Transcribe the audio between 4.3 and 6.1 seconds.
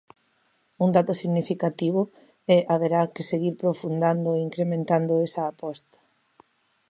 e incrementando esa aposta.